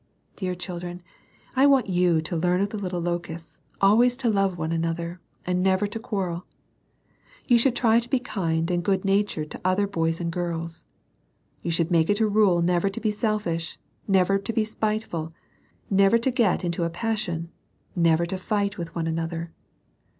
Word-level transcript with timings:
Dear 0.35 0.55
children, 0.55 1.03
I 1.55 1.67
want 1.67 1.85
you 1.87 2.21
to 2.23 2.35
learn 2.35 2.59
of 2.61 2.71
the 2.71 2.77
little 2.79 3.01
locusts 3.01 3.61
always 3.79 4.17
to 4.17 4.31
love 4.31 4.57
one 4.57 4.71
another, 4.71 5.21
and 5.45 5.61
never 5.61 5.85
to 5.85 5.99
quarrel. 5.99 6.47
You 7.47 7.59
should 7.59 7.75
try 7.75 7.99
to 7.99 8.09
be 8.09 8.17
kind 8.17 8.71
and 8.71 8.83
good 8.83 9.05
natured 9.05 9.51
to 9.51 9.61
other 9.63 9.85
boys 9.85 10.19
and 10.19 10.31
girls. 10.31 10.85
You 11.61 11.69
should 11.69 11.91
make 11.91 12.09
it 12.09 12.19
a 12.19 12.27
rule 12.27 12.63
never 12.63 12.89
to 12.89 12.99
be 12.99 13.11
selfish,— 13.11 13.77
never 14.17 14.39
to 14.39 14.51
be 14.51 14.65
spiteful,— 14.65 15.33
^nefvei 15.93 16.19
to 16.23 16.31
g;^! 16.31 16.63
into 16.65 16.83
a 16.83 16.89
pas 16.89 17.11
LITTLE 17.11 17.11
AND 17.11 17.13
WISE. 17.13 17.17
53 17.17 17.17
sion,— 17.17 17.49
never 18.09 18.25
to 18.25 18.37
fight 18.39 18.79
with 18.79 18.95
one 18.95 19.05
another. 19.05 19.51